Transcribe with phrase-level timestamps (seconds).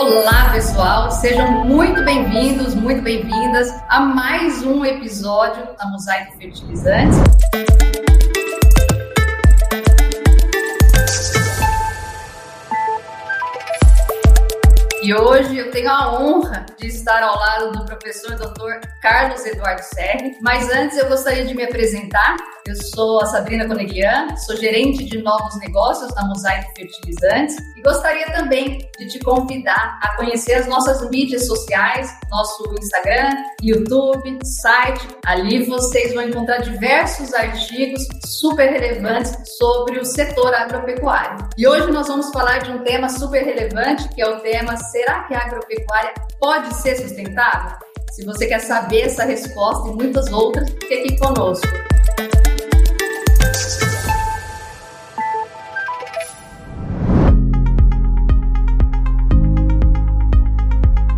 [0.00, 7.18] Olá, pessoal, sejam muito bem-vindos, muito bem-vindas a mais um episódio da Mosaico Fertilizantes.
[15.08, 18.86] E hoje eu tenho a honra de estar ao lado do professor Dr.
[19.00, 20.36] Carlos Eduardo Serri.
[20.42, 22.36] Mas antes eu gostaria de me apresentar.
[22.66, 28.26] Eu sou a Sabrina Coneglian, sou gerente de novos negócios da Mosaico Fertilizantes e gostaria
[28.26, 33.30] também de te convidar a conhecer as nossas mídias sociais, nosso Instagram,
[33.62, 35.08] YouTube, site.
[35.24, 41.48] Ali vocês vão encontrar diversos artigos super relevantes sobre o setor agropecuário.
[41.56, 45.22] E hoje nós vamos falar de um tema super relevante, que é o tema será
[45.22, 47.78] que a agropecuária pode ser sustentável?
[48.10, 51.68] Se você quer saber essa resposta e muitas outras, fique aqui conosco.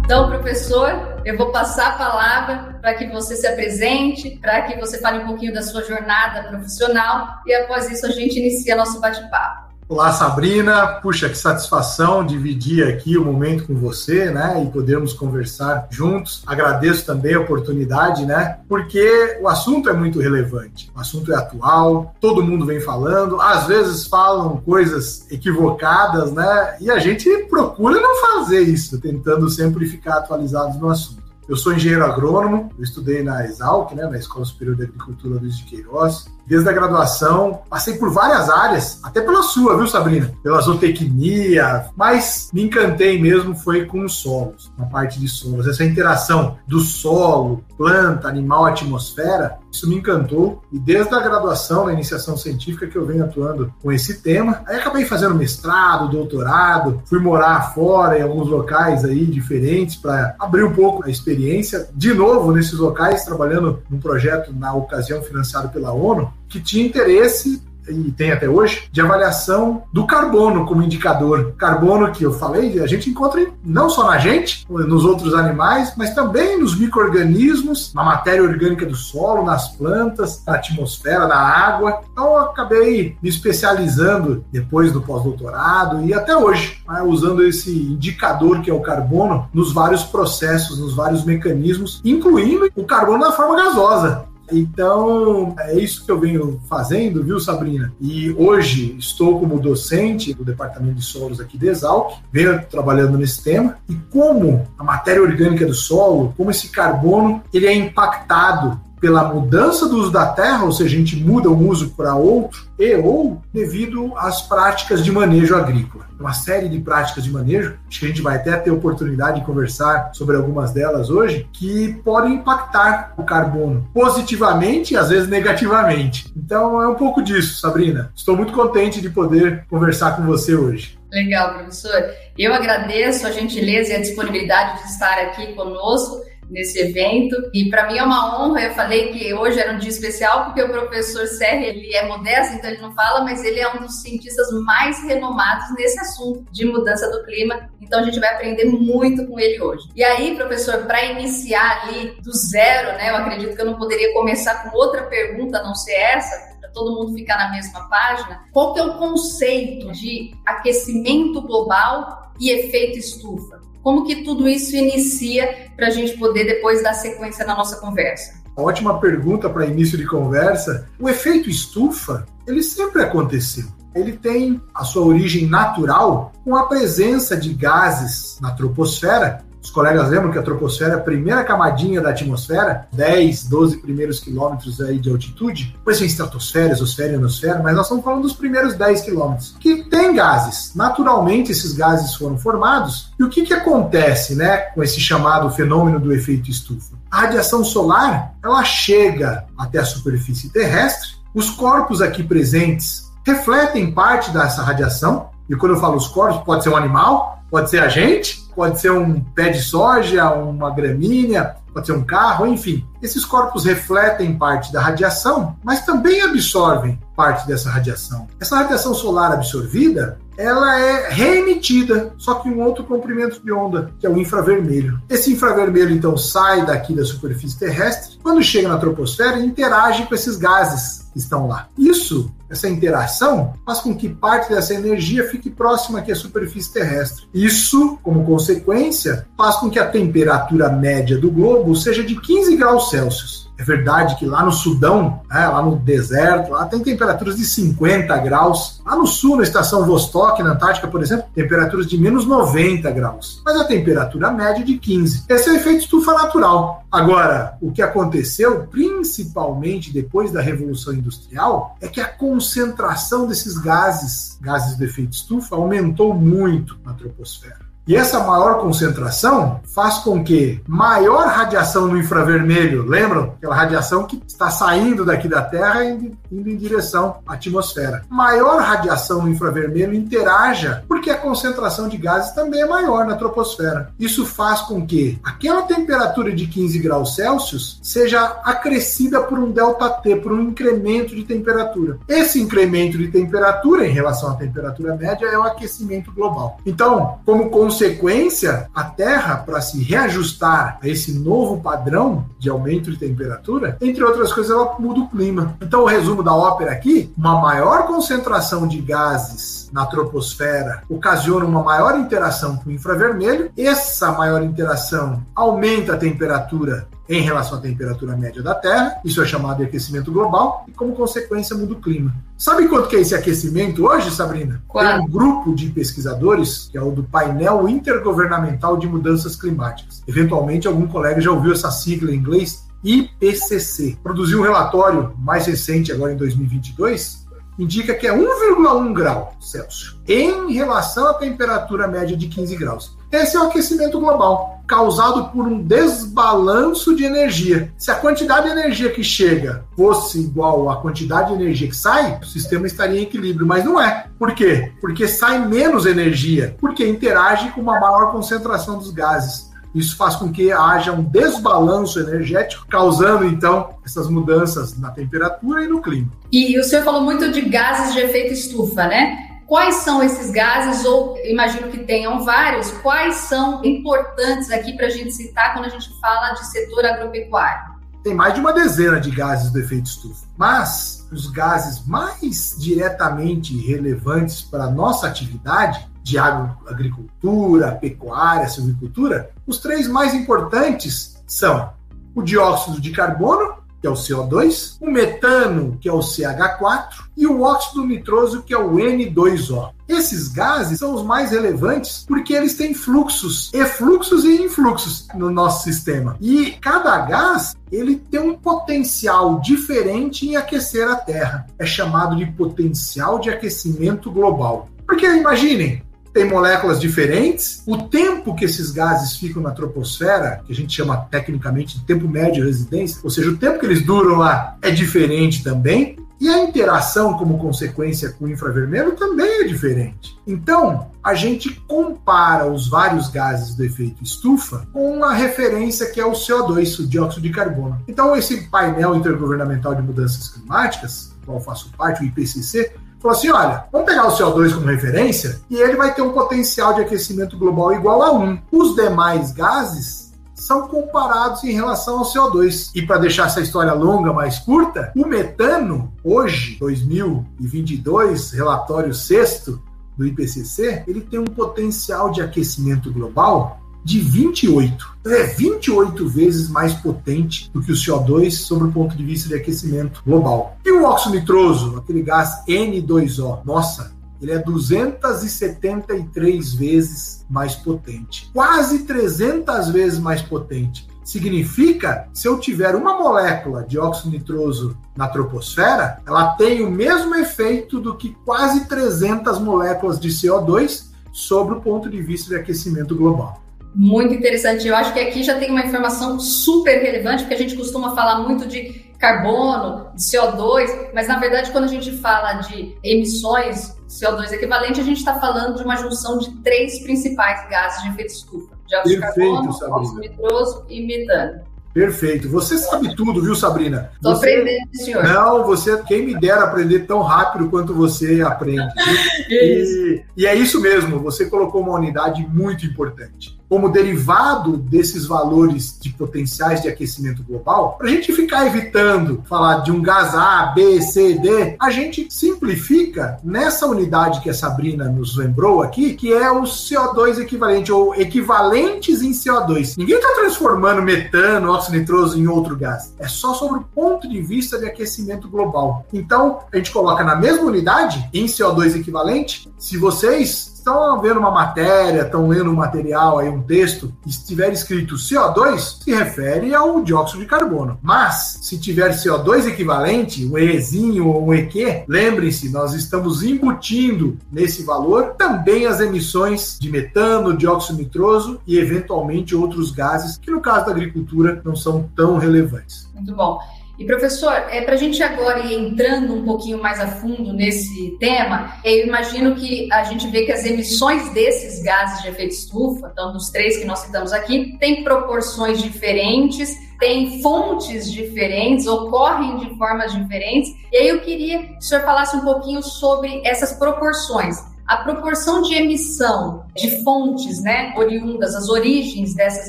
[0.05, 5.01] Então, professor, eu vou passar a palavra para que você se apresente, para que você
[5.01, 9.70] fale um pouquinho da sua jornada profissional e após isso a gente inicia nosso bate-papo.
[9.91, 11.01] Olá, Sabrina.
[11.03, 14.63] Puxa, que satisfação dividir aqui o momento com você, né?
[14.63, 16.45] E podermos conversar juntos.
[16.47, 18.61] Agradeço também a oportunidade, né?
[18.69, 20.93] Porque o assunto é muito relevante.
[20.95, 26.77] O assunto é atual, todo mundo vem falando, às vezes falam coisas equivocadas, né?
[26.81, 31.21] E a gente procura não fazer isso, tentando sempre ficar atualizados no assunto.
[31.49, 35.59] Eu sou engenheiro agrônomo, eu estudei na Exalc, né, na Escola Superior de Agricultura Luiz
[35.59, 36.27] de Queiroz.
[36.51, 40.33] Desde a graduação, passei por várias áreas, até pela sua, viu, Sabrina?
[40.43, 45.69] Pela zootecnia, mas me encantei mesmo foi com os solos, na parte de solos.
[45.69, 51.93] Essa interação do solo, planta, animal, atmosfera, isso me encantou e desde a graduação, na
[51.93, 54.63] iniciação científica que eu venho atuando com esse tema.
[54.67, 60.65] Aí acabei fazendo mestrado, doutorado, fui morar fora em alguns locais aí diferentes para abrir
[60.65, 61.89] um pouco a experiência.
[61.95, 67.63] De novo nesses locais trabalhando num projeto na ocasião financiado pela ONU que tinha interesse
[67.89, 71.55] e tem até hoje, de avaliação do carbono como indicador.
[71.57, 76.15] Carbono que eu falei, a gente encontra não só na gente, nos outros animais, mas
[76.15, 82.01] também nos micro-organismos, na matéria orgânica do solo, nas plantas, na atmosfera, na água.
[82.13, 88.71] Então acabei me especializando depois do pós-doutorado e até hoje, né, usando esse indicador que
[88.71, 94.30] é o carbono nos vários processos, nos vários mecanismos, incluindo o carbono na forma gasosa.
[94.53, 97.93] Então, é isso que eu venho fazendo, viu, Sabrina?
[98.01, 103.43] E hoje estou como docente do Departamento de Solos aqui de Exalc, venho trabalhando nesse
[103.43, 109.25] tema, e como a matéria orgânica do solo, como esse carbono, ele é impactado pela
[109.25, 112.95] mudança do uso da terra, ou seja, a gente muda um uso para outro, e
[112.97, 116.05] ou devido às práticas de manejo agrícola.
[116.19, 119.47] Uma série de práticas de manejo, acho que a gente vai até ter oportunidade de
[119.47, 126.31] conversar sobre algumas delas hoje, que podem impactar o carbono positivamente e às vezes negativamente.
[126.37, 128.13] Então é um pouco disso, Sabrina.
[128.15, 130.99] Estou muito contente de poder conversar com você hoje.
[131.11, 132.11] Legal, professor.
[132.39, 137.37] Eu agradeço a gentileza e a disponibilidade de estar aqui conosco nesse evento.
[137.55, 138.63] E para mim é uma honra.
[138.63, 142.57] Eu falei que hoje era um dia especial porque o professor Serri ele é modesto,
[142.57, 146.65] então ele não fala, mas ele é um dos cientistas mais renomados nesse assunto de
[146.67, 147.71] mudança do clima.
[147.81, 149.89] Então a gente vai aprender muito com ele hoje.
[149.95, 153.11] E aí, professor, para iniciar ali do zero, né?
[153.11, 156.71] Eu acredito que eu não poderia começar com outra pergunta a não ser essa para
[156.71, 162.51] todo mundo ficar na mesma página, qual que é o conceito de aquecimento global e
[162.51, 163.61] efeito estufa?
[163.83, 168.41] Como que tudo isso inicia para a gente poder depois dar sequência na nossa conversa?
[168.57, 170.89] Ótima pergunta para início de conversa.
[170.99, 173.67] O efeito estufa, ele sempre aconteceu.
[173.95, 180.09] Ele tem a sua origem natural com a presença de gases na troposfera os colegas
[180.09, 184.99] lembram que a troposfera é a primeira camadinha da atmosfera, 10, 12 primeiros quilômetros aí
[184.99, 185.75] de altitude.
[185.77, 189.85] Depois tem estratosfera, exosfera e ionosfera, mas nós estamos falando dos primeiros 10 quilômetros, que
[189.85, 190.75] tem gases.
[190.75, 193.13] Naturalmente, esses gases foram formados.
[193.19, 196.97] E o que, que acontece né, com esse chamado fenômeno do efeito estufa?
[197.11, 204.31] A radiação solar ela chega até a superfície terrestre, os corpos aqui presentes refletem parte
[204.31, 207.89] dessa radiação, e quando eu falo os corpos, pode ser um animal, pode ser a
[207.89, 212.85] gente, pode ser um pé de soja, uma gramínea, pode ser um carro, enfim.
[213.03, 218.27] Esses corpos refletem parte da radiação, mas também absorvem parte dessa radiação.
[218.41, 223.91] Essa radiação solar absorvida, ela é reemitida, só que em um outro comprimento de onda,
[223.99, 225.01] que é o infravermelho.
[225.09, 230.37] Esse infravermelho então sai daqui da superfície terrestre, quando chega na troposfera, interage com esses
[230.37, 231.69] gases estão lá.
[231.77, 237.25] Isso, essa interação, faz com que parte dessa energia fique próxima aqui à superfície terrestre.
[237.33, 242.91] Isso, como consequência, faz com que a temperatura média do globo seja de 15 graus
[242.91, 243.51] Celsius.
[243.61, 248.17] É verdade que lá no Sudão, né, lá no deserto, lá tem temperaturas de 50
[248.17, 248.81] graus.
[248.87, 253.43] Lá no sul, na estação Vostok, na Antártica, por exemplo, temperaturas de menos 90 graus.
[253.45, 255.25] Mas a temperatura média é de 15.
[255.29, 256.87] Esse é o efeito estufa natural.
[256.91, 262.09] Agora, o que aconteceu, principalmente depois da Revolução Industrial, é que a
[262.41, 267.70] concentração desses gases, gases do efeito estufa, aumentou muito na troposfera.
[267.87, 273.35] E essa maior concentração faz com que maior radiação no infravermelho, lembram?
[273.39, 275.93] Aquela radiação que está saindo daqui da Terra e
[276.31, 278.03] indo, em direção à atmosfera.
[278.09, 283.91] Maior radiação no infravermelho interaja porque a concentração de gases também é maior na troposfera.
[283.99, 289.89] Isso faz com que aquela temperatura de 15 graus Celsius seja acrescida por um delta
[289.91, 291.99] T, por um incremento de temperatura.
[292.09, 296.59] Esse incremento de temperatura em relação à temperatura média é o aquecimento global.
[296.65, 302.99] Então, como consequência a Terra, para se reajustar a esse novo padrão de aumento de
[302.99, 305.57] temperatura, entre outras coisas, ela muda o clima.
[305.63, 311.63] Então, o resumo da ópera aqui: uma maior concentração de gases na troposfera ocasiona uma
[311.63, 313.53] maior interação com o infravermelho.
[313.57, 319.27] Essa maior interação aumenta a temperatura em relação à temperatura média da Terra, isso é
[319.27, 322.15] chamado de aquecimento global, e como consequência muda o clima.
[322.39, 324.63] Sabe quanto que é esse aquecimento hoje, Sabrina?
[324.69, 324.85] Qual?
[324.85, 330.05] Tem um grupo de pesquisadores, que é o do Painel Intergovernamental de Mudanças Climáticas.
[330.07, 333.99] Eventualmente algum colega já ouviu essa sigla em inglês, IPCC.
[334.05, 337.27] Produziu um relatório mais recente, agora em 2022,
[337.59, 343.00] indica que é 1,1 grau Celsius em relação à temperatura média de 15 graus.
[343.13, 347.73] Esse é o aquecimento global, causado por um desbalanço de energia.
[347.77, 352.21] Se a quantidade de energia que chega fosse igual à quantidade de energia que sai,
[352.23, 354.07] o sistema estaria em equilíbrio, mas não é.
[354.17, 354.73] Por quê?
[354.81, 359.51] Porque sai menos energia, porque interage com uma maior concentração dos gases.
[359.75, 365.69] Isso faz com que haja um desbalanço energético, causando então essas mudanças na temperatura e
[365.69, 366.11] no clima.
[366.31, 369.30] E o senhor falou muito de gases de efeito estufa, né?
[369.51, 374.91] Quais são esses gases, ou imagino que tenham vários, quais são importantes aqui para a
[374.91, 377.75] gente citar quando a gente fala de setor agropecuário?
[378.05, 383.59] Tem mais de uma dezena de gases do efeito estufa, mas os gases mais diretamente
[383.67, 391.73] relevantes para a nossa atividade de agricultura, pecuária, silvicultura, os três mais importantes são
[392.15, 397.27] o dióxido de carbono, que é o CO2, o metano, que é o CH4, e
[397.27, 399.71] o óxido nitroso, que é o N2O.
[399.89, 405.65] Esses gases são os mais relevantes porque eles têm fluxos, efluxos e influxos no nosso
[405.65, 406.17] sistema.
[406.21, 411.47] E cada gás, ele tem um potencial diferente em aquecer a Terra.
[411.59, 414.69] É chamado de potencial de aquecimento global.
[414.87, 415.83] Porque imaginem,
[416.13, 417.63] tem moléculas diferentes.
[417.67, 422.09] O tempo que esses gases ficam na troposfera, que a gente chama tecnicamente de tempo
[422.09, 425.97] médio de residência, ou seja, o tempo que eles duram lá é diferente também.
[426.21, 430.19] E a interação como consequência com o infravermelho também é diferente.
[430.27, 436.05] Então, a gente compara os vários gases do efeito estufa com uma referência que é
[436.05, 437.83] o CO2, o dióxido de carbono.
[437.89, 443.17] Então, esse painel intergovernamental de mudanças climáticas, do qual eu faço parte, o IPCC, falou
[443.17, 446.83] assim: olha, vamos pegar o CO2 como referência e ele vai ter um potencial de
[446.83, 448.39] aquecimento global igual a 1.
[448.53, 452.71] Os demais gases são comparados em relação ao CO2.
[452.75, 459.63] E para deixar essa história longa, mais curta, o metano, hoje, 2022, relatório sexto
[459.97, 464.97] do IPCC, ele tem um potencial de aquecimento global de 28.
[465.01, 469.29] Então é 28 vezes mais potente do que o CO2 sobre o ponto de vista
[469.29, 470.57] de aquecimento global.
[470.65, 478.29] E o óxido nitroso, aquele gás N2O, nossa, ele é 273 vezes mais potente.
[478.33, 480.91] Quase 300 vezes mais potente.
[481.03, 487.15] Significa, se eu tiver uma molécula de óxido nitroso na troposfera, ela tem o mesmo
[487.17, 492.95] efeito do que quase 300 moléculas de CO2 sobre o ponto de vista de aquecimento
[492.95, 493.43] global.
[493.75, 494.67] Muito interessante.
[494.67, 498.21] Eu acho que aqui já tem uma informação super relevante, porque a gente costuma falar
[498.21, 504.33] muito de carbono, de CO2, mas na verdade, quando a gente fala de emissões CO2
[504.33, 508.59] equivalente, a gente está falando de uma junção de três principais gases de efeito estufa:
[508.67, 511.51] dióxido de carbono, óxido nitroso e metano.
[511.73, 512.29] Perfeito.
[512.29, 513.93] Você sabe tudo, viu, Sabrina?
[513.95, 515.05] Estou aprendendo, senhor.
[515.05, 518.69] Não, você, quem me dera aprender tão rápido quanto você aprende.
[519.31, 523.40] e, e é isso mesmo, você colocou uma unidade muito importante.
[523.51, 529.65] Como derivado desses valores de potenciais de aquecimento global, para a gente ficar evitando falar
[529.65, 534.85] de um gás A, B, C, D, a gente simplifica nessa unidade que a Sabrina
[534.85, 539.77] nos lembrou aqui, que é o CO2 equivalente, ou equivalentes em CO2.
[539.77, 542.95] Ninguém está transformando metano, óxido nitroso em outro gás.
[543.01, 545.85] É só sobre o ponto de vista de aquecimento global.
[545.93, 551.31] Então, a gente coloca na mesma unidade, em CO2 equivalente, se vocês estão vendo uma
[551.31, 556.83] matéria, estão lendo um material aí, um texto, e estiver escrito CO2, se refere ao
[556.83, 557.79] dióxido de carbono.
[557.83, 564.63] Mas, se tiver CO2 equivalente, um Ezinho ou um EQ, lembre-se, nós estamos embutindo nesse
[564.63, 570.67] valor também as emissões de metano, dióxido nitroso e, eventualmente, outros gases, que no caso
[570.67, 572.89] da agricultura não são tão relevantes.
[572.95, 573.39] Muito bom.
[573.81, 577.97] E professor, é, para a gente agora ir entrando um pouquinho mais a fundo nesse
[577.99, 582.91] tema, eu imagino que a gente vê que as emissões desses gases de efeito estufa,
[582.93, 589.57] então dos três que nós citamos aqui, têm proporções diferentes, têm fontes diferentes, ocorrem de
[589.57, 590.55] formas diferentes.
[590.71, 595.43] E aí eu queria que o senhor falasse um pouquinho sobre essas proporções a proporção
[595.43, 599.49] de emissão de fontes, né, oriundas, as origens dessas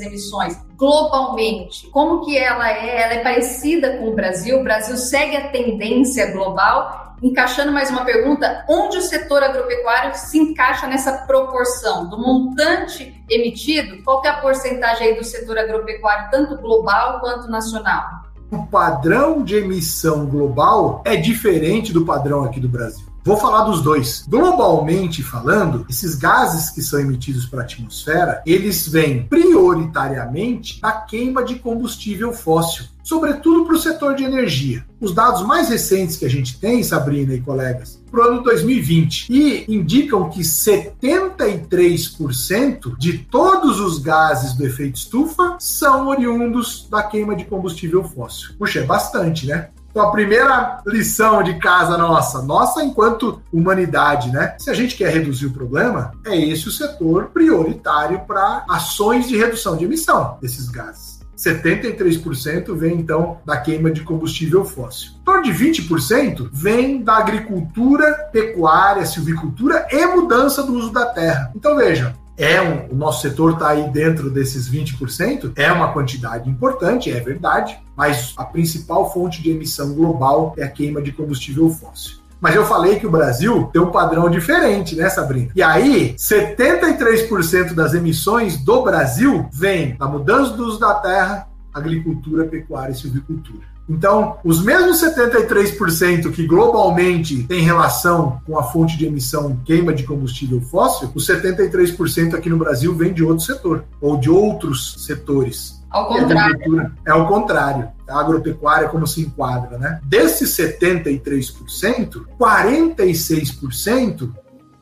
[0.00, 3.02] emissões globalmente, como que ela é?
[3.02, 4.58] Ela é parecida com o Brasil?
[4.58, 7.14] O Brasil segue a tendência global?
[7.22, 14.02] Encaixando mais uma pergunta, onde o setor agropecuário se encaixa nessa proporção do montante emitido?
[14.02, 18.24] Qual é a porcentagem aí do setor agropecuário, tanto global quanto nacional?
[18.50, 23.11] O padrão de emissão global é diferente do padrão aqui do Brasil.
[23.24, 24.24] Vou falar dos dois.
[24.28, 31.44] Globalmente falando, esses gases que são emitidos para a atmosfera, eles vêm prioritariamente da queima
[31.44, 34.84] de combustível fóssil, sobretudo para o setor de energia.
[35.00, 39.32] Os dados mais recentes que a gente tem, Sabrina e colegas, para o ano 2020,
[39.32, 47.36] e indicam que 73% de todos os gases do efeito estufa são oriundos da queima
[47.36, 48.56] de combustível fóssil.
[48.58, 49.68] Puxa, é bastante, né?
[49.92, 54.56] Então, a primeira lição de casa nossa, nossa enquanto humanidade, né?
[54.58, 59.36] Se a gente quer reduzir o problema, é esse o setor prioritário para ações de
[59.36, 61.20] redução de emissão desses gases.
[61.36, 65.12] 73% vem então da queima de combustível fóssil.
[65.20, 71.52] Em torno de 20% vem da agricultura, pecuária, silvicultura e mudança do uso da terra.
[71.54, 76.48] Então veja, é um, o nosso setor está aí dentro desses 20%, é uma quantidade
[76.48, 81.68] importante, é verdade, mas a principal fonte de emissão global é a queima de combustível
[81.70, 82.22] fóssil.
[82.40, 85.52] Mas eu falei que o Brasil tem um padrão diferente, né, Sabrina?
[85.54, 92.44] E aí, 73% das emissões do Brasil vem da mudança do uso da terra, agricultura,
[92.44, 93.62] pecuária e silvicultura.
[93.92, 100.04] Então, os mesmos 73% que globalmente tem relação com a fonte de emissão queima de
[100.04, 105.82] combustível fóssil, os 73% aqui no Brasil vem de outro setor ou de outros setores.
[105.90, 106.90] Ao contrário.
[107.06, 107.88] É o contrário.
[108.08, 110.00] A agropecuária como se enquadra, né?
[110.04, 114.30] Desses 73%, 46%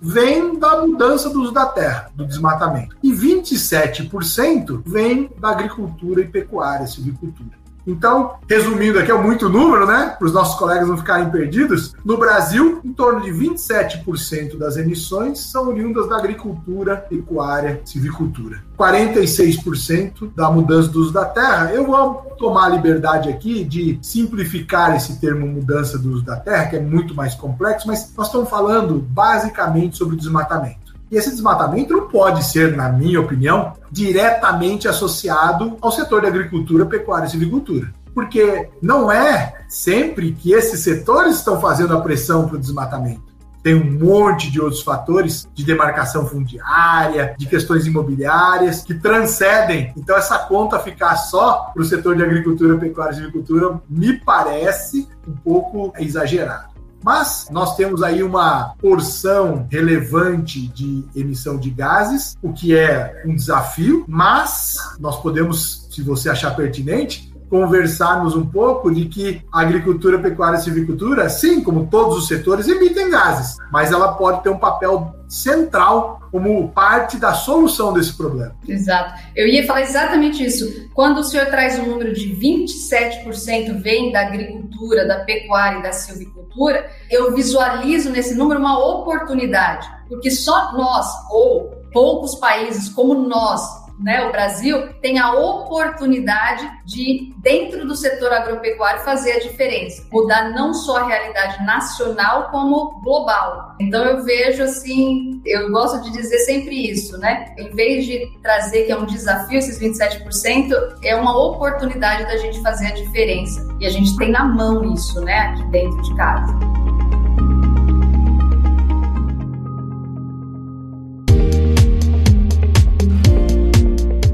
[0.01, 2.97] vem da mudança do uso da terra, do desmatamento.
[3.03, 7.60] E 27% vem da agricultura e pecuária, silvicultura.
[7.87, 10.15] Então, resumindo aqui, é muito número, né?
[10.19, 11.95] Para os nossos colegas não ficarem perdidos.
[12.05, 18.63] No Brasil, em torno de 27% das emissões são oriundas da agricultura, pecuária, silvicultura.
[18.79, 21.73] 46% da mudança do uso da terra.
[21.73, 26.67] Eu vou tomar a liberdade aqui de simplificar esse termo mudança do uso da terra,
[26.67, 30.90] que é muito mais complexo, mas nós estamos falando basicamente sobre desmatamento.
[31.11, 36.87] E esse desmatamento não pode ser, na minha opinião, diretamente associado ao setor de agricultura,
[36.87, 37.93] pecuária e silvicultura.
[38.15, 43.31] Porque não é sempre que esses setores estão fazendo a pressão para o desmatamento.
[43.63, 49.93] Tem um monte de outros fatores de demarcação fundiária, de questões imobiliárias que transcendem.
[49.97, 55.07] Então, essa conta ficar só para o setor de agricultura, pecuária e silvicultura me parece
[55.29, 56.70] um pouco exagerado.
[57.03, 63.35] Mas nós temos aí uma porção relevante de emissão de gases, o que é um
[63.35, 70.21] desafio, mas nós podemos, se você achar pertinente, conversarmos um pouco de que a agricultura,
[70.21, 74.59] pecuária e silvicultura, sim, como todos os setores, emitem gases, mas ela pode ter um
[74.59, 78.55] papel central como parte da solução desse problema.
[78.67, 79.21] Exato.
[79.35, 80.89] Eu ia falar exatamente isso.
[80.95, 85.93] Quando o senhor traz um número de 27% vem da agricultura, da pecuária e da
[85.93, 93.61] silvicultura, eu visualizo nesse número uma oportunidade, porque só nós, ou poucos países como nós,
[94.01, 100.51] né, o Brasil, tem a oportunidade de, dentro do setor agropecuário, fazer a diferença, mudar
[100.51, 103.77] não só a realidade nacional, como global.
[103.81, 107.55] Então eu vejo assim, eu gosto de dizer sempre isso, né?
[107.59, 112.61] Em vez de trazer que é um desafio esses 27%, é uma oportunidade da gente
[112.63, 113.67] fazer a diferença.
[113.79, 116.90] E a gente tem na mão isso, né, aqui dentro de casa.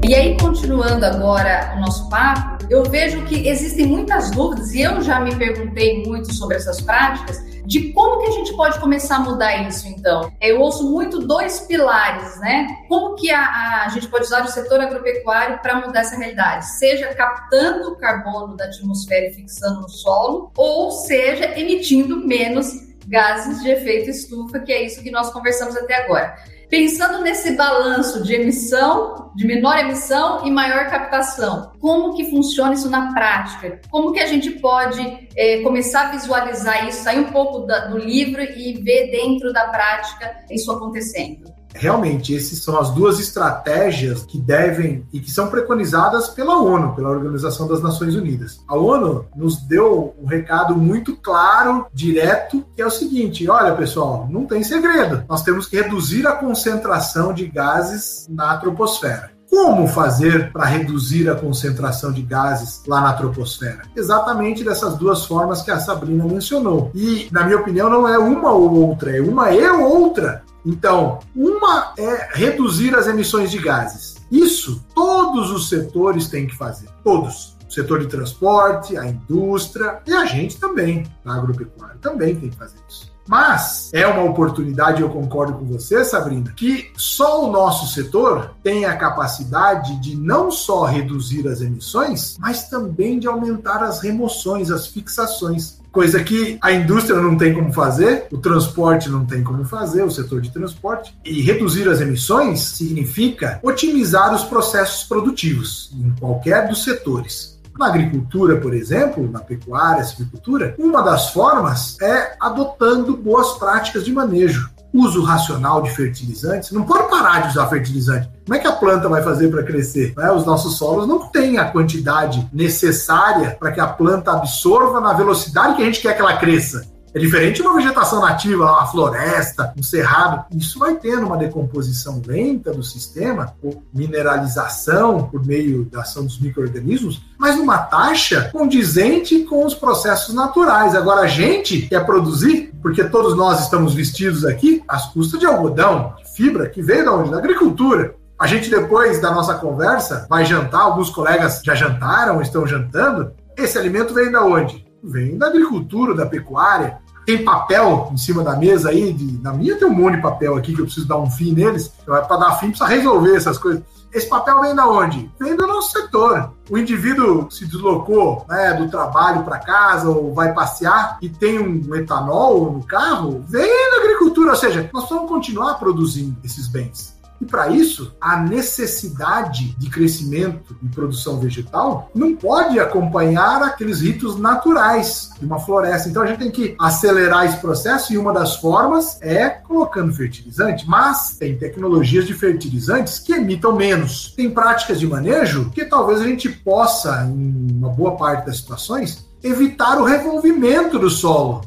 [0.07, 5.01] E aí, continuando agora o nosso papo, eu vejo que existem muitas dúvidas, e eu
[5.01, 9.19] já me perguntei muito sobre essas práticas, de como que a gente pode começar a
[9.19, 10.31] mudar isso, então?
[10.39, 12.67] Eu ouço muito dois pilares, né?
[12.87, 16.65] Como que a, a, gente pode usar o setor agropecuário para mudar essa realidade?
[16.77, 22.71] Seja captando o carbono da atmosfera e fixando no solo, ou seja, emitindo menos
[23.07, 26.33] gases de efeito estufa, que é isso que nós conversamos até agora.
[26.69, 32.89] Pensando nesse balanço de emissão, de menor emissão e maior captação, como que funciona isso
[32.89, 33.79] na prática?
[33.89, 37.97] Como que a gente pode é, começar a visualizar isso, sair um pouco da, do
[37.97, 41.55] livro e ver dentro da prática isso acontecendo?
[41.77, 47.09] Realmente, essas são as duas estratégias que devem e que são preconizadas pela ONU, pela
[47.09, 48.59] Organização das Nações Unidas.
[48.67, 54.27] A ONU nos deu um recado muito claro, direto, que é o seguinte: olha, pessoal,
[54.29, 55.23] não tem segredo.
[55.29, 59.37] Nós temos que reduzir a concentração de gases na troposfera.
[59.49, 63.83] Como fazer para reduzir a concentração de gases lá na troposfera?
[63.95, 66.91] Exatamente dessas duas formas que a Sabrina mencionou.
[66.93, 70.43] E, na minha opinião, não é uma ou outra, é uma e outra.
[70.67, 74.17] Então, uma é reduzir as emissões de gases.
[74.29, 76.89] Isso todos os setores têm que fazer.
[77.05, 77.55] Todos.
[77.69, 82.57] O setor de transporte, a indústria e a gente também, a agropecuária, também tem que
[82.57, 83.11] fazer isso.
[83.27, 88.85] Mas é uma oportunidade, eu concordo com você, Sabrina, que só o nosso setor tem
[88.85, 94.87] a capacidade de não só reduzir as emissões, mas também de aumentar as remoções, as
[94.87, 100.03] fixações coisa que a indústria não tem como fazer, o transporte não tem como fazer,
[100.03, 101.17] o setor de transporte.
[101.25, 107.59] E reduzir as emissões significa otimizar os processos produtivos em qualquer dos setores.
[107.79, 114.13] Na agricultura, por exemplo, na pecuária, silvicultura, uma das formas é adotando boas práticas de
[114.13, 114.69] manejo.
[114.93, 118.29] Uso racional de fertilizantes, não pode parar de usar fertilizante.
[118.45, 120.13] Como é que a planta vai fazer para crescer?
[120.15, 120.31] Né?
[120.31, 125.75] Os nossos solos não têm a quantidade necessária para que a planta absorva na velocidade
[125.75, 126.96] que a gente quer que ela cresça.
[127.17, 130.45] É diferente de uma vegetação nativa, uma floresta, um cerrado.
[130.55, 133.55] Isso vai tendo uma decomposição lenta do sistema,
[133.91, 140.93] mineralização por meio da ação dos micro-organismos, mas numa taxa condizente com os processos naturais.
[140.93, 146.13] Agora, a gente quer produzir, porque todos nós estamos vestidos aqui, às custas de algodão,
[146.19, 147.31] de fibra, que veio da onde?
[147.31, 148.13] Da agricultura.
[148.37, 153.31] A gente, depois da nossa conversa, vai jantar, alguns colegas já jantaram, estão jantando.
[153.57, 154.85] Esse alimento vem da onde?
[155.03, 159.77] Vem da agricultura, da pecuária tem papel em cima da mesa aí, de, na minha
[159.77, 162.57] tem um monte de papel aqui que eu preciso dar um fim neles, para dar
[162.57, 163.83] fim precisa resolver essas coisas.
[164.13, 165.29] Esse papel vem da onde?
[165.37, 166.53] Vem do nosso setor.
[166.69, 171.93] O indivíduo se deslocou né, do trabalho para casa ou vai passear e tem um
[171.95, 174.51] etanol no carro, vem da agricultura.
[174.51, 177.16] Ou seja, nós vamos continuar produzindo esses bens.
[177.39, 184.39] E para isso, a necessidade de crescimento e produção vegetal não pode acompanhar aqueles ritos
[184.39, 186.09] naturais de uma floresta.
[186.09, 190.87] Então a gente tem que acelerar esse processo e uma das formas é colocando fertilizante,
[190.87, 194.33] mas tem tecnologias de fertilizantes que emitam menos.
[194.35, 199.27] Tem práticas de manejo que talvez a gente possa, em uma boa parte das situações,
[199.43, 201.61] evitar o revolvimento do solo.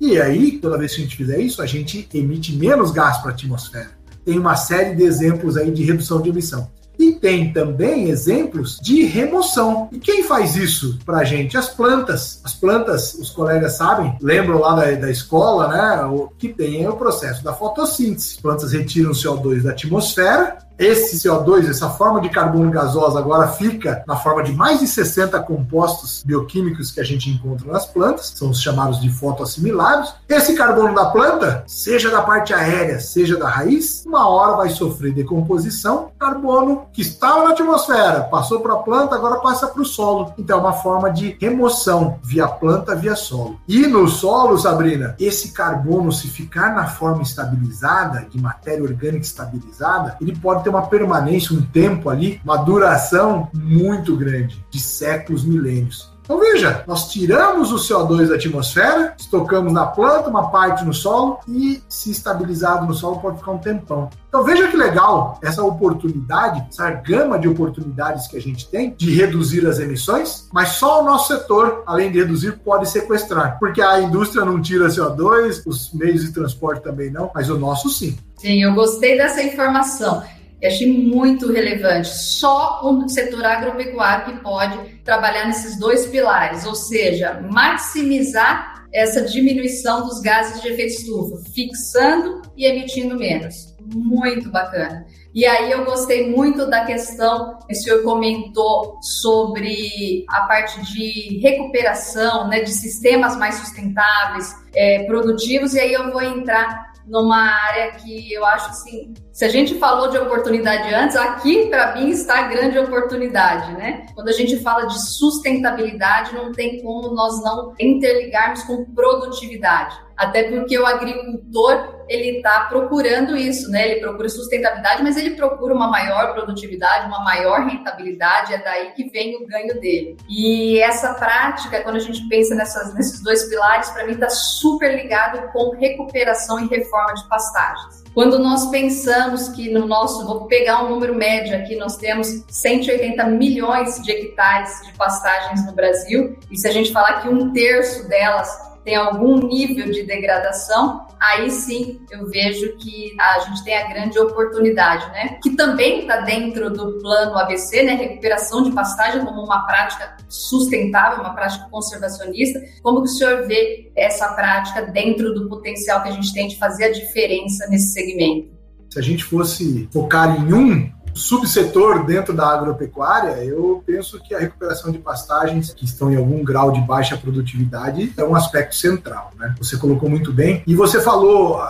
[0.00, 3.30] E aí, toda vez que a gente fizer isso, a gente emite menos gás para
[3.30, 3.99] a atmosfera
[4.30, 6.68] tem uma série de exemplos aí de redução de emissão.
[6.96, 9.88] E tem também exemplos de remoção.
[9.90, 11.56] E quem faz isso para a gente?
[11.56, 12.40] As plantas.
[12.44, 16.04] As plantas, os colegas sabem, lembram lá da, da escola, né?
[16.04, 18.34] O, que tem é o processo da fotossíntese.
[18.36, 23.48] As plantas retiram o CO2 da atmosfera esse CO2, essa forma de carbono gasosa, agora
[23.48, 28.32] fica na forma de mais de 60 compostos bioquímicos que a gente encontra nas plantas,
[28.34, 30.14] são os chamados de fotoassimilados.
[30.26, 35.12] Esse carbono da planta, seja da parte aérea, seja da raiz, uma hora vai sofrer
[35.12, 36.12] decomposição.
[36.18, 40.32] Carbono que estava na atmosfera, passou para a planta, agora passa para o solo.
[40.38, 43.60] Então é uma forma de remoção via planta, via solo.
[43.68, 50.16] E no solo, Sabrina, esse carbono, se ficar na forma estabilizada, de matéria orgânica estabilizada,
[50.22, 55.44] ele pode ter ter uma permanência, um tempo ali, uma duração muito grande, de séculos,
[55.44, 56.08] milênios.
[56.22, 61.40] Então veja, nós tiramos o CO2 da atmosfera, estocamos na planta, uma parte no solo
[61.48, 64.08] e se estabilizado no solo pode ficar um tempão.
[64.28, 69.12] Então veja que legal essa oportunidade, essa gama de oportunidades que a gente tem de
[69.12, 74.00] reduzir as emissões, mas só o nosso setor, além de reduzir, pode sequestrar, porque a
[74.00, 78.16] indústria não tira CO2, os meios de transporte também não, mas o nosso sim.
[78.36, 80.22] Sim, eu gostei dessa informação.
[80.60, 82.08] Eu achei muito relevante.
[82.08, 90.06] Só o setor agropecuário que pode trabalhar nesses dois pilares, ou seja, maximizar essa diminuição
[90.06, 93.74] dos gases de efeito estufa, fixando e emitindo menos.
[93.94, 95.06] Muito bacana.
[95.32, 101.38] E aí eu gostei muito da questão que o senhor comentou sobre a parte de
[101.38, 107.90] recuperação, né, de sistemas mais sustentáveis, é, produtivos, e aí eu vou entrar numa área
[107.92, 112.38] que eu acho assim, se a gente falou de oportunidade antes, aqui para mim está
[112.38, 114.06] a grande oportunidade, né?
[114.14, 119.98] Quando a gente fala de sustentabilidade, não tem como nós não interligarmos com produtividade.
[120.20, 123.88] Até porque o agricultor ele está procurando isso, né?
[123.88, 129.08] Ele procura sustentabilidade, mas ele procura uma maior produtividade, uma maior rentabilidade, é daí que
[129.08, 130.18] vem o ganho dele.
[130.28, 134.94] E essa prática, quando a gente pensa nessas, nesses dois pilares, para mim está super
[134.94, 138.04] ligado com recuperação e reforma de pastagens.
[138.12, 143.24] Quando nós pensamos que no nosso, vou pegar um número médio aqui, nós temos 180
[143.26, 148.06] milhões de hectares de pastagens no Brasil, e se a gente falar que um terço
[148.08, 153.88] delas tem algum nível de degradação, aí sim eu vejo que a gente tem a
[153.88, 155.38] grande oportunidade, né?
[155.42, 157.94] Que também está dentro do plano ABC, né?
[157.94, 162.60] Recuperação de pastagem como uma prática sustentável, uma prática conservacionista.
[162.82, 166.56] Como que o senhor vê essa prática dentro do potencial que a gente tem de
[166.56, 168.58] fazer a diferença nesse segmento?
[168.90, 174.38] Se a gente fosse focar em um subsetor dentro da agropecuária, eu penso que a
[174.38, 179.32] recuperação de pastagens que estão em algum grau de baixa produtividade é um aspecto central,
[179.38, 179.54] né?
[179.58, 181.60] Você colocou muito bem e você falou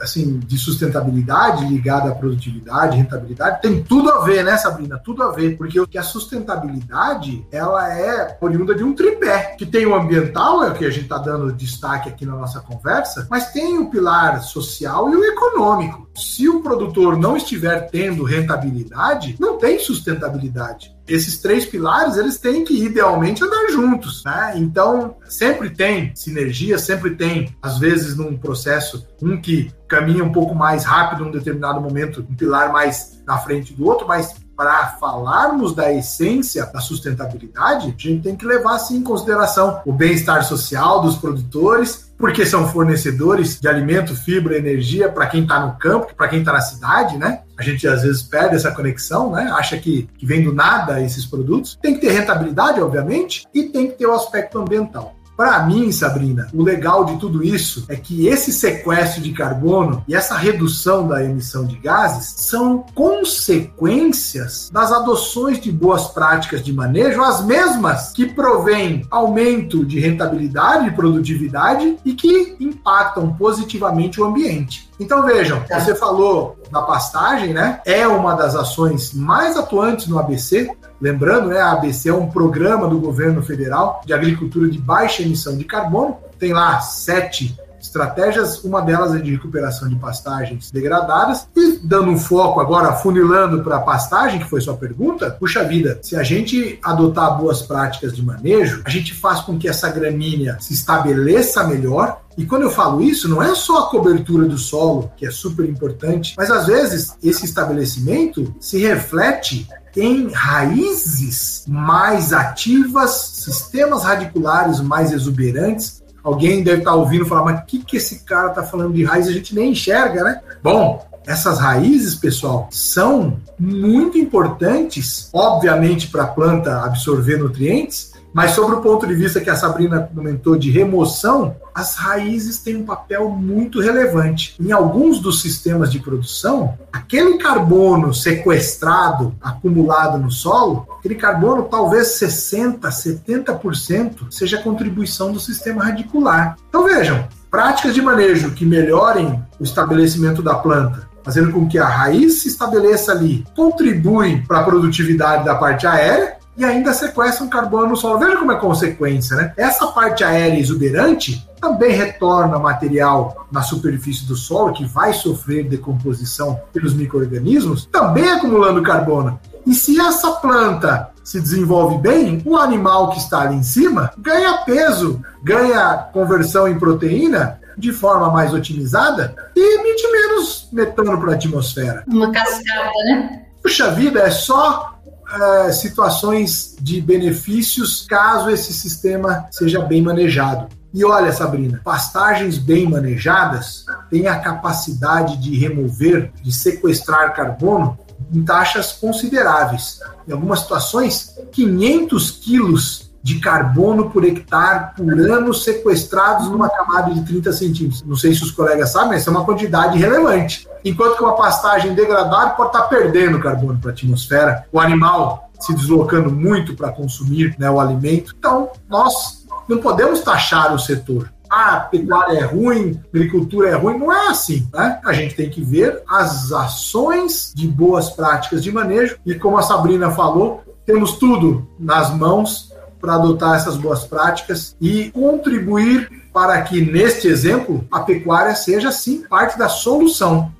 [0.00, 4.98] assim, de sustentabilidade ligada à produtividade, rentabilidade, tem tudo a ver, né, Sabrina?
[4.98, 9.94] Tudo a ver, porque a sustentabilidade, ela é oriunda de um tripé, que tem o
[9.94, 13.78] ambiental, é o que a gente está dando destaque aqui na nossa conversa, mas tem
[13.78, 16.08] o pilar social e o econômico.
[16.14, 22.64] Se o produtor não estiver tendo rentabilidade, não tem sustentabilidade esses três pilares eles têm
[22.64, 24.54] que idealmente andar juntos, né?
[24.56, 30.54] Então sempre tem sinergia, sempre tem às vezes num processo um que caminha um pouco
[30.54, 35.74] mais rápido num determinado momento, um pilar mais na frente do outro, mas para falarmos
[35.74, 41.00] da essência da sustentabilidade, a gente tem que levar assim, em consideração o bem-estar social
[41.00, 46.28] dos produtores, porque são fornecedores de alimento, fibra, energia para quem está no campo, para
[46.28, 47.40] quem está na cidade, né?
[47.56, 49.50] A gente às vezes perde essa conexão, né?
[49.54, 51.78] Acha que, que vem do nada esses produtos.
[51.80, 55.16] Tem que ter rentabilidade, obviamente, e tem que ter o aspecto ambiental.
[55.40, 60.14] Para mim, Sabrina, o legal de tudo isso é que esse sequestro de carbono e
[60.14, 67.22] essa redução da emissão de gases são consequências das adoções de boas práticas de manejo,
[67.22, 74.89] as mesmas que provêm aumento de rentabilidade e produtividade e que impactam positivamente o ambiente.
[75.00, 75.80] Então vejam, tá.
[75.80, 77.80] você falou da pastagem, né?
[77.86, 80.70] É uma das ações mais atuantes no ABC.
[81.00, 85.56] Lembrando, né, a ABC é um programa do governo federal de agricultura de baixa emissão
[85.56, 86.18] de carbono.
[86.38, 91.48] Tem lá sete estratégias, uma delas é de recuperação de pastagens degradadas.
[91.56, 95.98] E dando um foco agora, funilando para a pastagem, que foi sua pergunta, puxa vida,
[96.02, 100.56] se a gente adotar boas práticas de manejo, a gente faz com que essa gramínea
[100.60, 105.10] se estabeleça melhor, e quando eu falo isso, não é só a cobertura do solo,
[105.16, 113.10] que é super importante, mas às vezes esse estabelecimento se reflete em raízes mais ativas,
[113.34, 115.99] sistemas radiculares mais exuberantes.
[116.22, 119.26] Alguém deve estar ouvindo falar, mas o que, que esse cara está falando de raiz?
[119.26, 120.40] A gente nem enxerga, né?
[120.62, 128.76] Bom, essas raízes, pessoal, são muito importantes, obviamente, para a planta absorver nutrientes, mas sobre
[128.76, 133.28] o ponto de vista que a Sabrina comentou de remoção, as raízes têm um papel
[133.30, 134.54] muito relevante.
[134.60, 142.08] Em alguns dos sistemas de produção, aquele carbono sequestrado, acumulado no solo, aquele carbono, talvez
[142.20, 146.56] 60%, 70% seja contribuição do sistema radicular.
[146.68, 151.86] Então vejam, práticas de manejo que melhorem o estabelecimento da planta, fazendo com que a
[151.86, 157.88] raiz se estabeleça ali, contribuem para a produtividade da parte aérea e ainda sequestram carbono
[157.88, 158.18] no solo.
[158.18, 159.52] Veja como é consequência, né?
[159.56, 166.60] Essa parte aérea exuberante também retorna material na superfície do solo, que vai sofrer decomposição
[166.72, 169.38] pelos micro-organismos, também acumulando carbono.
[169.66, 174.58] E se essa planta se desenvolve bem, o animal que está ali em cima ganha
[174.64, 181.34] peso, ganha conversão em proteína de forma mais otimizada e emite menos metano para a
[181.34, 182.04] atmosfera.
[182.06, 183.46] Uma cascata, né?
[183.62, 184.99] Puxa vida, é só
[185.32, 190.68] é, situações de benefícios caso esse sistema seja bem manejado.
[190.92, 197.96] E olha, Sabrina, pastagens bem manejadas têm a capacidade de remover, de sequestrar carbono
[198.32, 200.00] em taxas consideráveis.
[200.26, 207.22] Em algumas situações, 500 quilos de carbono por hectare por ano sequestrados numa camada de
[207.24, 208.02] 30 centímetros.
[208.02, 210.66] Não sei se os colegas sabem, mas é uma quantidade relevante.
[210.84, 215.74] Enquanto que uma pastagem degradada pode estar perdendo carbono para a atmosfera, o animal se
[215.74, 218.34] deslocando muito para consumir né, o alimento.
[218.38, 223.98] Então, nós não podemos taxar o setor ah, pecuária é ruim, agricultura é ruim.
[223.98, 225.00] Não é assim, né?
[225.04, 229.62] A gente tem que ver as ações de boas práticas de manejo e, como a
[229.62, 232.69] Sabrina falou, temos tudo nas mãos
[233.00, 239.24] para adotar essas boas práticas e contribuir para que, neste exemplo, a pecuária seja, sim,
[239.28, 240.52] parte da solução.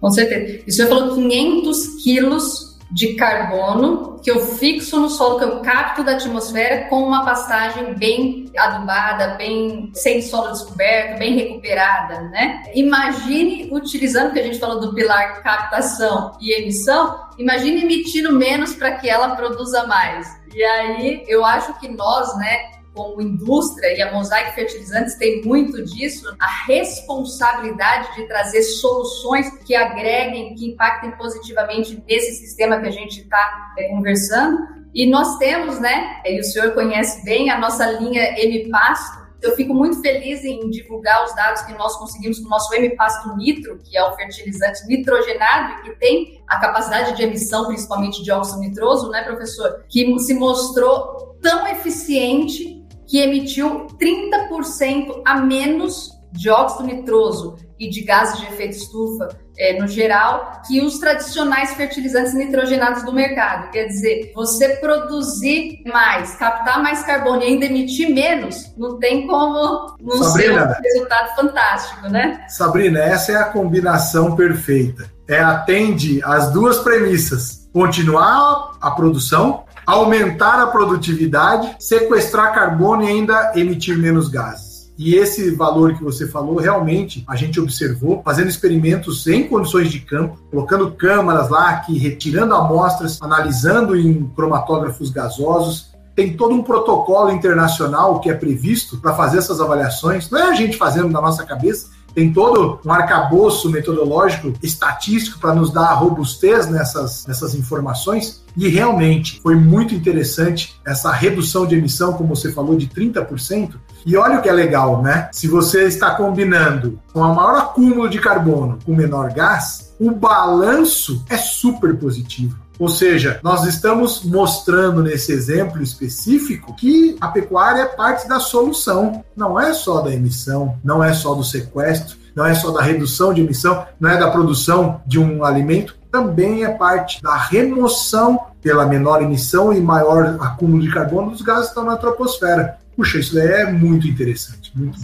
[0.00, 0.62] Com certeza.
[0.66, 6.02] E senhor falou 500 quilos de carbono que eu fixo no solo, que eu capto
[6.02, 12.62] da atmosfera com uma pastagem bem adubada, bem sem solo descoberto, bem recuperada, né?
[12.74, 18.92] Imagine utilizando que a gente falou do pilar captação e emissão, imagine emitindo menos para
[18.92, 20.26] que ela produza mais.
[20.54, 25.84] E aí eu acho que nós, né, como indústria, e a Mosaic Fertilizantes tem muito
[25.84, 32.90] disso, a responsabilidade de trazer soluções que agreguem, que impactem positivamente nesse sistema que a
[32.90, 34.66] gente está é, conversando.
[34.92, 39.72] E nós temos, né, e o senhor conhece bem, a nossa linha M-Pasto, eu fico
[39.72, 43.96] muito feliz em divulgar os dados que nós conseguimos com o nosso M-Pasto Nitro, que
[43.96, 49.08] é o fertilizante nitrogenado e que tem a capacidade de emissão, principalmente de óxido nitroso,
[49.10, 49.84] né, professor?
[49.88, 52.77] Que se mostrou tão eficiente
[53.08, 59.80] que emitiu 30% a menos de óxido nitroso e de gases de efeito estufa é,
[59.80, 63.70] no geral que os tradicionais fertilizantes nitrogenados do mercado.
[63.70, 69.96] Quer dizer, você produzir mais, captar mais carbono e ainda emitir menos, não tem como
[70.00, 72.44] não Sabrina, ser um resultado fantástico, né?
[72.48, 75.10] Sabrina, essa é a combinação perfeita.
[75.26, 83.52] É atende às duas premissas: continuar a produção aumentar a produtividade, sequestrar carbono e ainda
[83.56, 84.92] emitir menos gases.
[84.98, 90.00] E esse valor que você falou, realmente, a gente observou, fazendo experimentos em condições de
[90.00, 97.30] campo, colocando câmaras lá, aqui, retirando amostras, analisando em cromatógrafos gasosos, tem todo um protocolo
[97.30, 100.28] internacional que é previsto para fazer essas avaliações.
[100.28, 105.54] Não é a gente fazendo na nossa cabeça, tem todo um arcabouço metodológico, estatístico, para
[105.54, 108.44] nos dar robustez nessas, nessas informações.
[108.56, 113.74] E realmente foi muito interessante essa redução de emissão, como você falou, de 30%.
[114.04, 115.28] E olha o que é legal, né?
[115.32, 121.24] Se você está combinando com a maior acúmulo de carbono com menor gás, o balanço
[121.28, 122.56] é super positivo.
[122.78, 129.24] Ou seja, nós estamos mostrando nesse exemplo específico que a pecuária é parte da solução,
[129.36, 133.34] não é só da emissão, não é só do sequestro, não é só da redução
[133.34, 138.86] de emissão, não é da produção de um alimento, também é parte da remoção pela
[138.86, 142.78] menor emissão e maior acúmulo de carbono dos gases que estão na troposfera.
[142.96, 144.72] Puxa, isso daí é muito interessante.
[144.74, 144.98] Muito.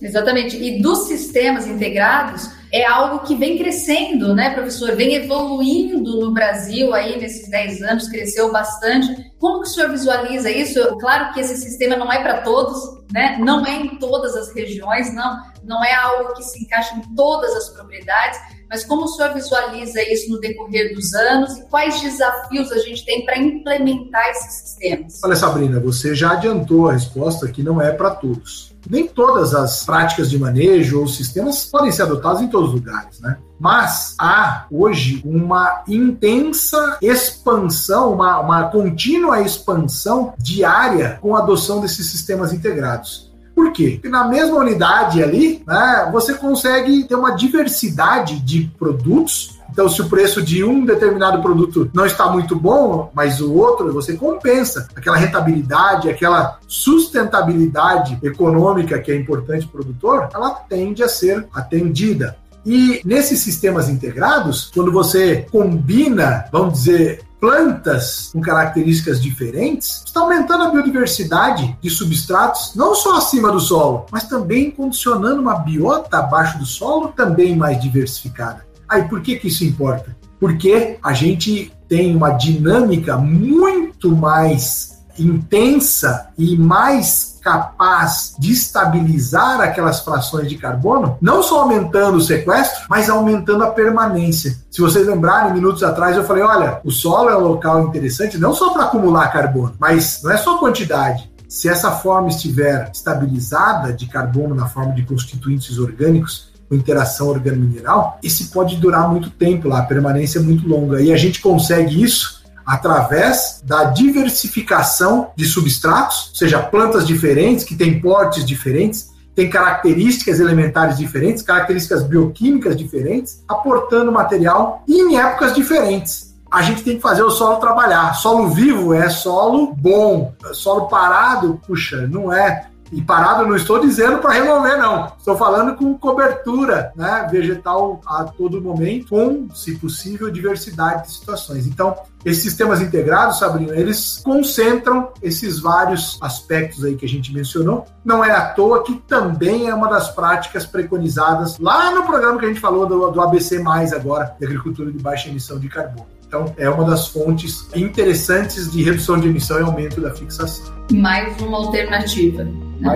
[0.00, 0.56] Exatamente.
[0.56, 4.94] E dos sistemas integrados, é algo que vem crescendo, né, professor?
[4.94, 9.32] Vem evoluindo no Brasil aí nesses 10 anos, cresceu bastante.
[9.38, 10.80] Como que o senhor visualiza isso?
[10.98, 12.78] Claro que esse sistema não é para todos,
[13.12, 13.38] né?
[13.40, 17.54] Não é em todas as regiões, não, não é algo que se encaixa em todas
[17.54, 22.70] as propriedades, mas como o senhor visualiza isso no decorrer dos anos e quais desafios
[22.70, 25.20] a gente tem para implementar esses sistemas?
[25.24, 28.76] Olha, Sabrina, você já adiantou a resposta que não é para todos.
[28.88, 33.20] Nem todas as práticas de manejo ou sistemas podem ser adotados em todos os lugares,
[33.20, 33.36] né?
[33.58, 42.06] Mas há hoje uma intensa expansão, uma, uma contínua expansão diária com a adoção desses
[42.06, 43.27] sistemas integrados.
[43.58, 43.90] Por quê?
[43.94, 50.00] Porque na mesma unidade ali, né, você consegue ter uma diversidade de produtos então, se
[50.00, 54.88] o preço de um determinado produto não está muito bom, mas o outro você compensa.
[54.96, 61.46] Aquela rentabilidade, aquela sustentabilidade econômica que é importante para o produtor, ela tende a ser
[61.52, 62.36] atendida.
[62.66, 70.64] E nesses sistemas integrados, quando você combina, vamos dizer, plantas com características diferentes, está aumentando
[70.64, 76.58] a biodiversidade de substratos, não só acima do solo, mas também condicionando uma biota abaixo
[76.58, 78.66] do solo também mais diversificada.
[78.88, 80.16] Aí por que, que isso importa?
[80.40, 90.00] Porque a gente tem uma dinâmica muito mais intensa e mais capaz de estabilizar aquelas
[90.00, 94.54] frações de carbono, não só aumentando o sequestro, mas aumentando a permanência.
[94.70, 98.54] Se vocês lembrarem, minutos atrás eu falei: olha, o solo é um local interessante não
[98.54, 101.30] só para acumular carbono, mas não é só quantidade.
[101.48, 108.18] Se essa forma estiver estabilizada de carbono na forma de constituintes orgânicos, com interação organo-mineral,
[108.22, 111.00] esse pode durar muito tempo lá, a permanência é muito longa.
[111.00, 112.37] E a gente consegue isso
[112.68, 120.38] através da diversificação de substratos, ou seja, plantas diferentes, que têm portes diferentes, têm características
[120.38, 126.34] elementares diferentes, características bioquímicas diferentes, aportando material em épocas diferentes.
[126.50, 128.12] A gente tem que fazer o solo trabalhar.
[128.14, 130.34] Solo vivo é solo bom.
[130.52, 132.66] Solo parado, puxa, não é.
[132.90, 135.12] E parado não estou dizendo para remover, não.
[135.18, 141.66] Estou falando com cobertura né, vegetal a todo momento, com, se possível, diversidade de situações.
[141.66, 147.86] Então, esses sistemas integrados, Sabrina, eles concentram esses vários aspectos aí que a gente mencionou.
[148.04, 152.46] Não é à toa que também é uma das práticas preconizadas lá no programa que
[152.46, 153.62] a gente falou do, do ABC,
[153.94, 156.06] agora, de agricultura de baixa emissão de carbono.
[156.26, 160.74] Então, é uma das fontes interessantes de redução de emissão e aumento da fixação.
[160.92, 162.46] Mais uma alternativa.
[162.80, 162.94] Uma.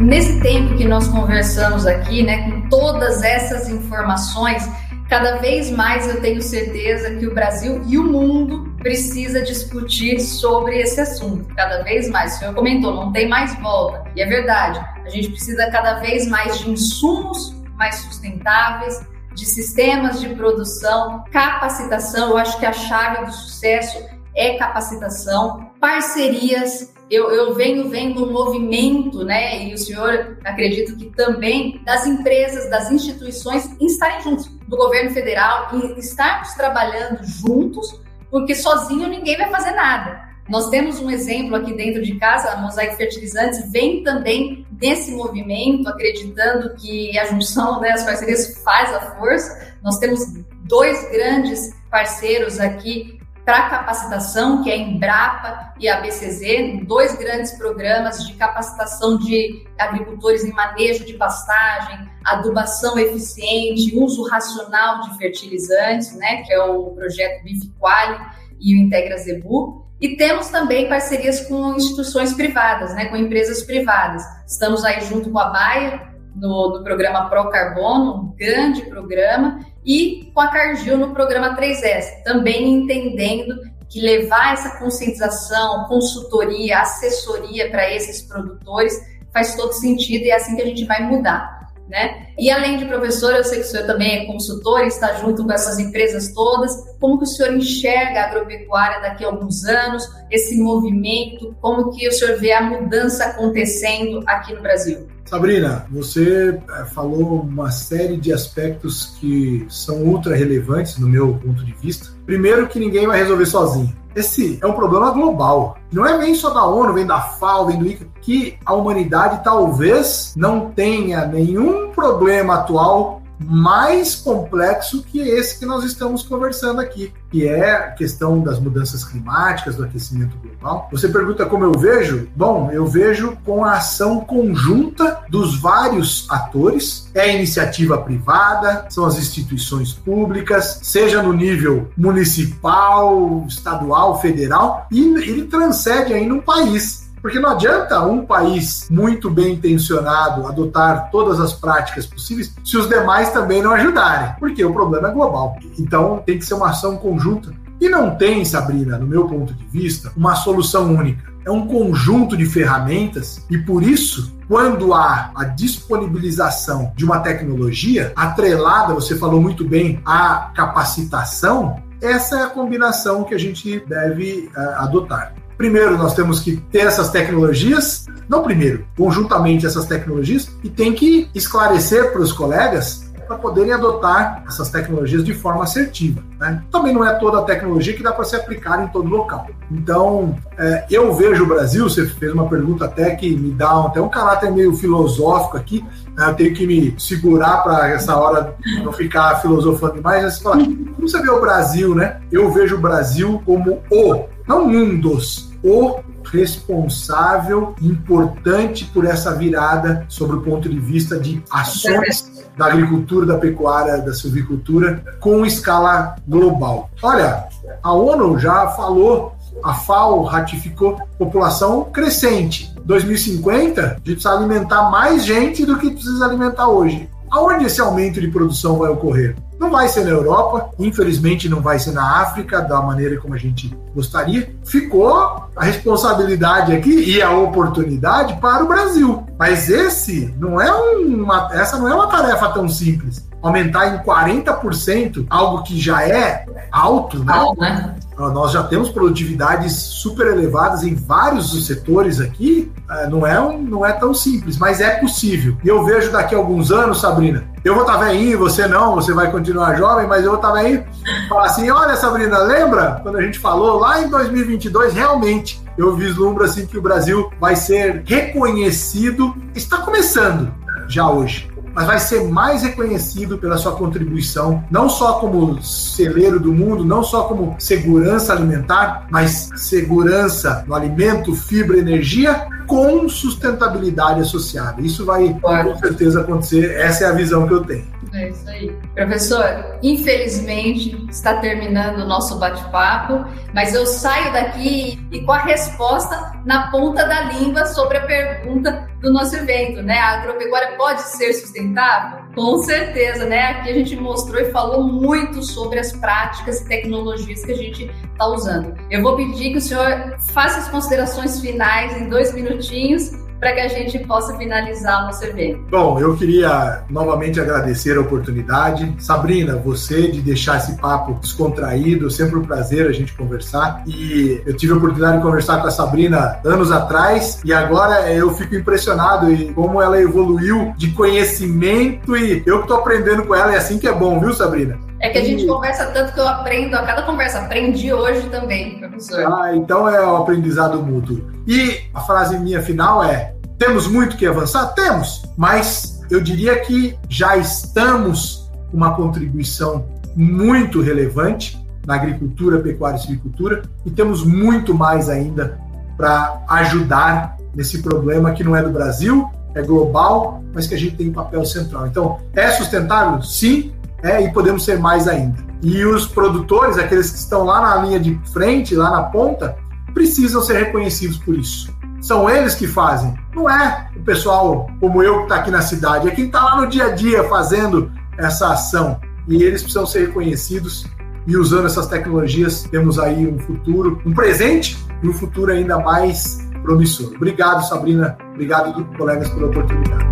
[0.00, 4.68] Nesse tempo que nós conversamos aqui, né, com todas essas informações,
[5.08, 10.80] cada vez mais eu tenho certeza que o Brasil e o mundo precisa discutir sobre
[10.80, 12.34] esse assunto, cada vez mais.
[12.34, 14.04] O senhor comentou, não tem mais volta.
[14.14, 20.20] E é verdade, a gente precisa cada vez mais de insumos mais sustentáveis, de sistemas
[20.20, 22.30] de produção, capacitação.
[22.30, 23.98] Eu acho que a chave do sucesso
[24.36, 26.94] é capacitação, parcerias.
[27.10, 29.64] Eu, eu venho vendo um movimento, né?
[29.64, 35.70] E o senhor acredito que também das empresas, das instituições estarem juntos, do governo federal,
[35.74, 38.00] e estarmos trabalhando juntos,
[38.32, 40.32] porque sozinho ninguém vai fazer nada.
[40.48, 45.88] Nós temos um exemplo aqui dentro de casa, a Mosaic Fertilizantes vem também nesse movimento,
[45.88, 49.74] acreditando que a junção, né, as parcerias faz a força.
[49.82, 50.20] Nós temos
[50.64, 57.52] dois grandes parceiros aqui para capacitação, que é a Embrapa e a BCZ, dois grandes
[57.52, 66.14] programas de capacitação de agricultores em manejo de pastagem, adubação eficiente, uso racional de fertilizantes,
[66.16, 68.18] né, que é o projeto Bifiquali
[68.60, 69.86] e o Integra Zebu.
[70.00, 74.22] E temos também parcerias com instituições privadas, né, com empresas privadas.
[74.46, 80.30] Estamos aí junto com a Baia, no, no programa Pro Carbono, um grande programa, e
[80.32, 83.54] com a Cargill no programa 3S, também entendendo
[83.88, 88.94] que levar essa conscientização, consultoria, assessoria para esses produtores
[89.32, 91.62] faz todo sentido e é assim que a gente vai mudar.
[91.88, 92.28] Né?
[92.38, 95.44] E além de professor, eu sei que o senhor também é consultor e está junto
[95.44, 96.72] com essas empresas todas.
[96.98, 102.08] Como que o senhor enxerga a agropecuária daqui a alguns anos, esse movimento, como que
[102.08, 105.06] o senhor vê a mudança acontecendo aqui no Brasil?
[105.32, 111.64] Sabrina, você eh, falou uma série de aspectos que são ultra relevantes no meu ponto
[111.64, 112.10] de vista.
[112.26, 113.96] Primeiro, que ninguém vai resolver sozinho.
[114.14, 115.78] Esse é um problema global.
[115.90, 119.42] Não é nem só da ONU, vem da FAO, vem do ICA, que a humanidade
[119.42, 127.12] talvez não tenha nenhum problema atual mais complexo que esse que nós estamos conversando aqui,
[127.30, 130.88] que é a questão das mudanças climáticas, do aquecimento global.
[130.92, 132.28] Você pergunta como eu vejo?
[132.36, 139.04] Bom, eu vejo com a ação conjunta dos vários atores, é a iniciativa privada, são
[139.04, 147.01] as instituições públicas, seja no nível municipal, estadual, federal, e ele transcende aí no país.
[147.22, 152.88] Porque não adianta um país muito bem intencionado adotar todas as práticas possíveis se os
[152.88, 155.56] demais também não ajudarem, porque o problema é global.
[155.78, 157.54] Então tem que ser uma ação conjunta.
[157.80, 161.32] E não tem, Sabrina, no meu ponto de vista, uma solução única.
[161.44, 168.12] É um conjunto de ferramentas e por isso, quando há a disponibilização de uma tecnologia
[168.14, 174.50] atrelada, você falou muito bem, à capacitação, essa é a combinação que a gente deve
[174.56, 175.34] uh, adotar.
[175.56, 181.28] Primeiro, nós temos que ter essas tecnologias, não primeiro, conjuntamente essas tecnologias, e tem que
[181.34, 186.22] esclarecer para os colegas para poderem adotar essas tecnologias de forma assertiva.
[186.38, 186.62] Né?
[186.70, 189.46] Também não é toda a tecnologia que dá para ser aplicada em todo local.
[189.70, 194.00] Então, é, eu vejo o Brasil, você fez uma pergunta até que me dá até
[194.00, 196.28] um caráter meio filosófico aqui, né?
[196.28, 198.54] eu tenho que me segurar para essa hora
[198.84, 202.20] não ficar filosofando demais, mas você fala, como você vê o Brasil, né?
[202.30, 210.04] Eu vejo o Brasil como o, não um dos, o responsável, importante por essa virada
[210.08, 216.16] sobre o ponto de vista de ações da agricultura, da pecuária, da silvicultura com escala
[216.26, 216.90] global.
[217.02, 217.48] Olha,
[217.82, 222.74] a ONU já falou, a FAO ratificou população crescente.
[222.84, 227.08] 2050, a gente precisa alimentar mais gente do que precisa alimentar hoje.
[227.30, 229.36] Aonde esse aumento de produção vai ocorrer?
[229.62, 233.38] Não vai ser na Europa, infelizmente não vai ser na África da maneira como a
[233.38, 234.52] gente gostaria.
[234.64, 239.24] Ficou a responsabilidade aqui e a oportunidade para o Brasil.
[239.38, 243.24] Mas esse não é uma, essa não é uma tarefa tão simples.
[243.40, 247.32] Aumentar em 40% algo que já é alto, né?
[247.32, 247.94] Alto, né?
[248.30, 252.70] Nós já temos produtividades super elevadas em vários dos setores aqui.
[252.90, 255.56] É, não é, um, não é tão simples, mas é possível.
[255.64, 258.94] E eu vejo daqui a alguns anos, Sabrina, eu vou estar tá velhinho, você não,
[258.94, 260.84] você vai continuar jovem, mas eu vou estar tá velhinho.
[261.28, 264.94] Falar assim: olha, Sabrina, lembra quando a gente falou lá em 2022?
[264.94, 269.34] Realmente, eu vislumbro assim que o Brasil vai ser reconhecido.
[269.54, 270.52] Está começando
[270.88, 276.52] já hoje mas vai ser mais reconhecido pela sua contribuição, não só como celeiro do
[276.52, 284.80] mundo, não só como segurança alimentar, mas segurança no alimento, fibra, energia, com sustentabilidade associada.
[284.80, 287.86] Isso vai com certeza acontecer, essa é a visão que eu tenho.
[288.14, 288.74] É isso aí.
[288.94, 296.32] Professor, infelizmente está terminando o nosso bate-papo, mas eu saio daqui e com a resposta
[296.46, 299.98] na ponta da língua sobre a pergunta do nosso evento, né?
[299.98, 302.24] A agropecuária pode ser sustentável?
[302.34, 303.50] Com certeza, né?
[303.50, 307.90] Aqui a gente mostrou e falou muito sobre as práticas e tecnologias que a gente
[308.22, 308.74] está usando.
[308.90, 313.10] Eu vou pedir que o senhor faça as considerações finais em dois minutinhos
[313.40, 315.58] para que a gente possa finalizar o nosso evento.
[315.68, 318.94] Bom, eu queria novamente agradecer a oportunidade.
[319.00, 323.82] Sabrina, você de deixar esse papo descontraído, sempre um prazer a gente conversar.
[323.84, 328.32] E eu tive a oportunidade de conversar com a Sabrina anos atrás e agora eu
[328.32, 333.52] fico impressionado em como ela evoluiu de conhecimento e eu que estou aprendendo com ela
[333.52, 334.78] é assim que é bom, viu, Sabrina?
[335.02, 337.40] É que a gente conversa tanto que eu aprendo a cada conversa.
[337.40, 339.26] Aprendi hoje também, professor.
[339.26, 341.28] Ah, então é o aprendizado mútuo.
[341.44, 344.64] E a frase minha final é: temos muito que avançar?
[344.74, 349.84] Temos, mas eu diria que já estamos com uma contribuição
[350.14, 355.58] muito relevante na agricultura, pecuária e silvicultura e temos muito mais ainda
[355.96, 360.96] para ajudar nesse problema que não é do Brasil, é global, mas que a gente
[360.96, 361.86] tem um papel central.
[361.88, 363.20] Então, é sustentável?
[363.22, 363.72] Sim,
[364.02, 365.36] é, e podemos ser mais ainda.
[365.62, 369.56] E os produtores, aqueles que estão lá na linha de frente, lá na ponta,
[369.94, 371.72] precisam ser reconhecidos por isso.
[372.00, 373.14] São eles que fazem.
[373.34, 376.60] Não é o pessoal como eu que está aqui na cidade, é quem está lá
[376.60, 379.00] no dia a dia fazendo essa ação.
[379.28, 380.84] E eles precisam ser reconhecidos
[381.26, 386.38] e usando essas tecnologias temos aí um futuro, um presente e um futuro ainda mais
[386.62, 387.12] promissor.
[387.14, 388.16] Obrigado, Sabrina.
[388.32, 390.11] Obrigado, colegas, pela oportunidade.